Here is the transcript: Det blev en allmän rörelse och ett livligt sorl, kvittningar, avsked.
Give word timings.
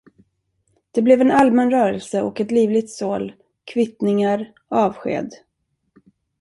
Det 0.91 1.01
blev 1.01 1.21
en 1.21 1.31
allmän 1.31 1.71
rörelse 1.71 2.21
och 2.21 2.41
ett 2.41 2.51
livligt 2.51 2.89
sorl, 2.89 3.31
kvittningar, 3.73 4.53
avsked. 4.67 5.29